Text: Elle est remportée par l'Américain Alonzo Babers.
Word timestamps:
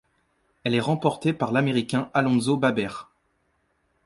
Elle 0.63 0.73
est 0.73 0.79
remportée 0.79 1.31
par 1.31 1.51
l'Américain 1.51 2.09
Alonzo 2.15 2.57
Babers. 2.57 3.11